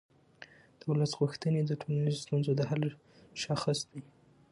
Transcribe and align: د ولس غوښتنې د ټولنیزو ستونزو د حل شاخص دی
د 0.77 0.81
ولس 0.89 1.11
غوښتنې 1.19 1.61
د 1.65 1.71
ټولنیزو 1.81 2.23
ستونزو 2.25 2.51
د 2.57 2.61
حل 2.69 2.83
شاخص 3.41 3.79
دی 3.91 4.01